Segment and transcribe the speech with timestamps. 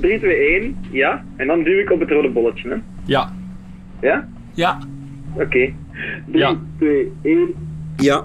[0.00, 1.24] 3, 2, 1, ja.
[1.36, 2.76] En dan duw ik op het rode bolletje, hè.
[3.04, 3.32] Ja.
[4.00, 4.28] Ja?
[4.54, 4.78] Ja.
[5.34, 5.44] Oké.
[5.48, 5.74] 3,
[6.32, 6.56] Ja.
[6.78, 7.54] 2, 1.
[7.96, 8.24] Ja.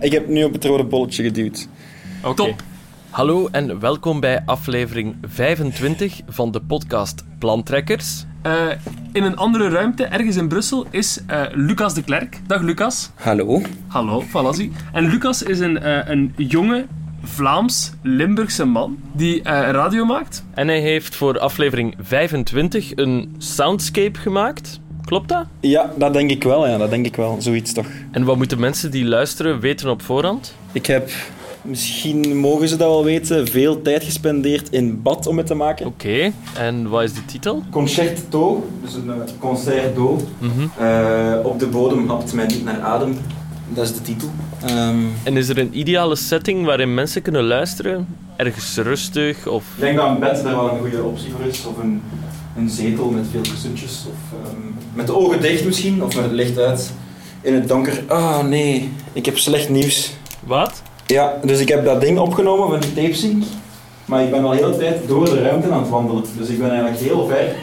[0.00, 1.68] Ik heb nu op het rode bolletje geduwd.
[2.24, 2.34] Oké.
[2.34, 2.62] Top.
[3.10, 8.24] Hallo en welkom bij aflevering 25 van de podcast Plantrekkers.
[8.42, 8.52] Eh,
[9.12, 12.40] in een andere ruimte, ergens in Brussel, is eh, Lucas de Klerk.
[12.46, 13.10] Dag Lucas.
[13.14, 13.60] Hallo.
[13.86, 14.72] Hallo, Falassi.
[14.92, 16.86] En Lucas is een, eh, een jonge
[17.22, 20.44] Vlaams-Limburgse man die eh, radio maakt.
[20.54, 24.80] En hij heeft voor aflevering 25 een soundscape gemaakt.
[25.04, 25.44] Klopt dat?
[25.60, 26.78] Ja, dat denk ik wel, ja.
[26.78, 27.36] Dat denk ik wel.
[27.38, 27.86] Zoiets toch.
[28.10, 30.54] En wat moeten mensen die luisteren weten op voorhand?
[30.72, 31.10] Ik heb,
[31.62, 35.86] misschien mogen ze dat wel weten, veel tijd gespendeerd in bad om het te maken.
[35.86, 37.62] Oké, en wat is de titel?
[37.70, 40.20] Concerto, dus een eh, concerto.
[40.38, 40.84] Mhm.
[40.84, 43.18] Eh, op de bodem hapt mij niet naar adem.
[43.68, 44.28] Dat is de titel.
[44.66, 48.06] Ehm, En is er een ideale setting waarin mensen kunnen luisteren?
[48.36, 49.64] Ergens rustig of...
[49.74, 51.64] ik denk dat een bed daar wel een goede optie voor is.
[51.66, 52.02] Of een,
[52.56, 54.04] een zetel met veel kussentjes.
[54.08, 54.56] Of ehm,
[54.94, 56.92] met de ogen dicht misschien, of met het licht uit.
[57.40, 58.02] In het donker.
[58.06, 60.12] Ah nee, ik heb slecht nieuws.
[60.44, 60.82] Wat?
[61.06, 63.44] Ja, dus ik heb dat ding opgenomen van die tapesync.
[64.04, 66.24] Maar ik ben al heel de tijd door de ruimte aan het wandelen.
[66.38, 67.54] Dus ik ben eigenlijk heel ver.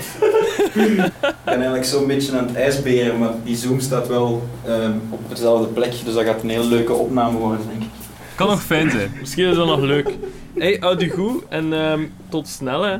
[0.73, 1.11] Ik
[1.45, 5.67] ben eigenlijk zo'n beetje aan het ijsberen, maar die zoom staat wel ehm, op dezelfde
[5.67, 5.91] plek.
[6.05, 7.89] Dus dat gaat een heel leuke opname worden, denk ik.
[8.35, 9.11] Kan nog fijn zijn.
[9.19, 10.09] Misschien is dat nog leuk.
[10.57, 12.97] Hey, houd goed en ehm, tot snel hè.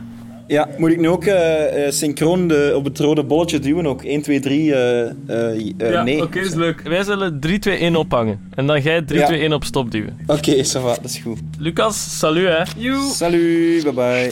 [0.47, 3.85] Ja, moet ik nu ook eh, eh, synchroon de, op het rode bolletje duwen?
[3.85, 6.21] Ook 1, 2, 3, eh, eh, eh, ja, nee.
[6.21, 6.81] oké, is leuk.
[6.81, 8.49] Wij zullen 3, 2, 1 ophangen.
[8.55, 9.25] En dan jij 3, Ja.
[9.25, 10.17] 2, 1 op stop duwen.
[10.27, 11.39] Oké, ça va, dat is goed.
[11.59, 12.63] Lucas, salut hè.
[12.77, 13.11] Joe.
[13.11, 14.31] Salut, bye bye.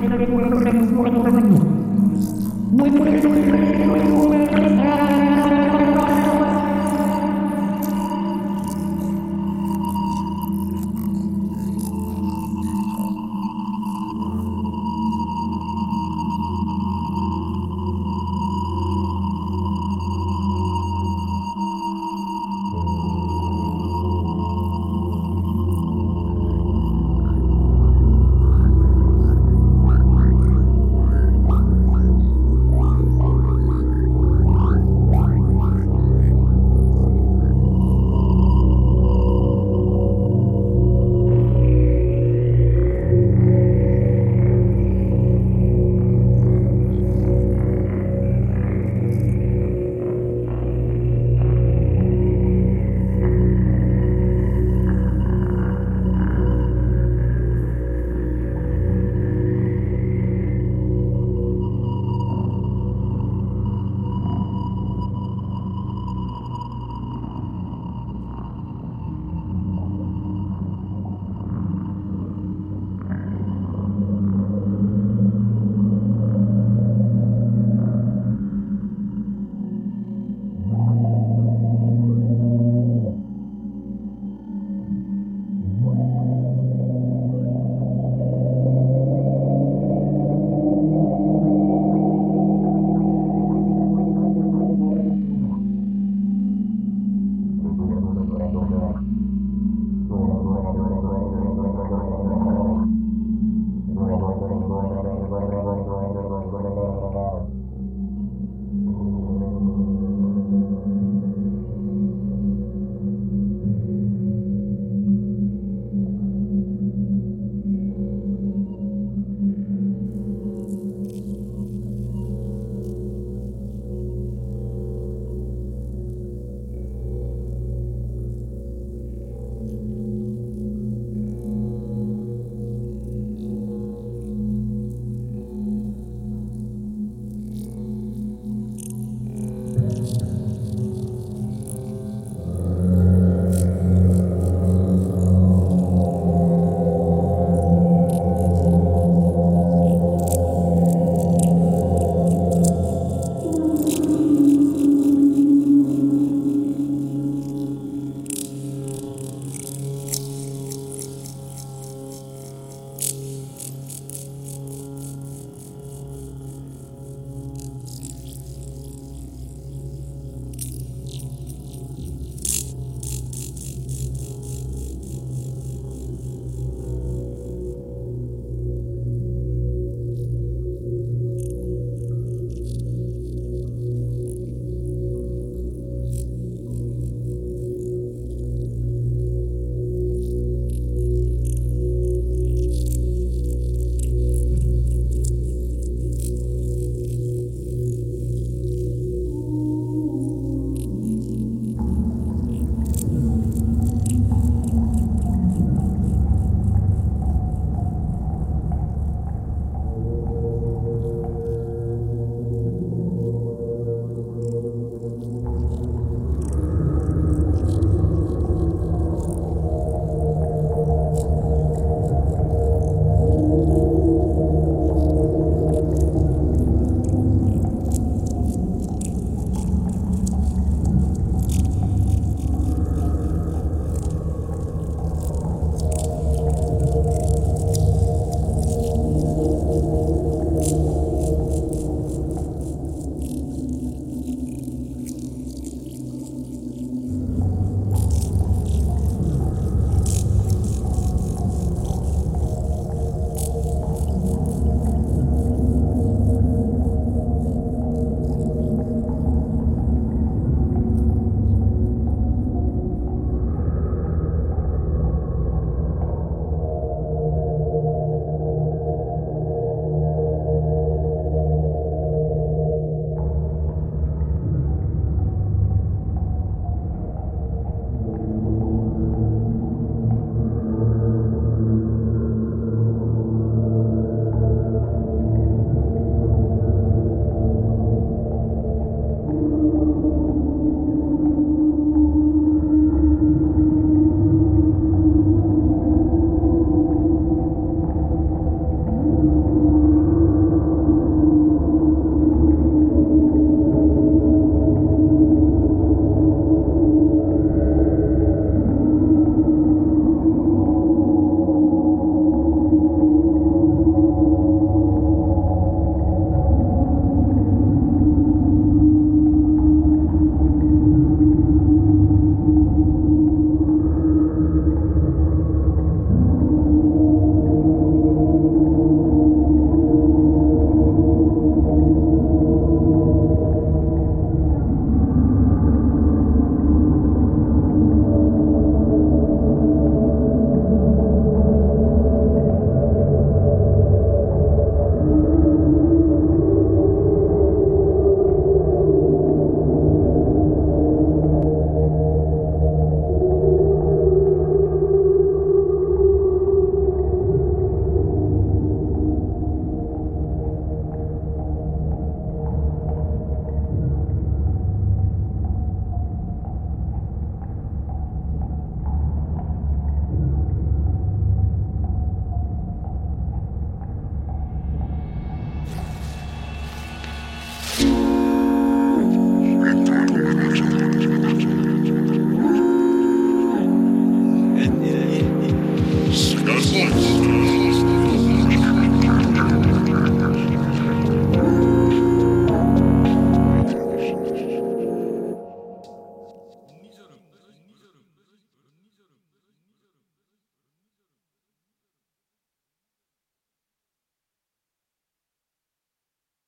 [0.00, 0.67] Thank you.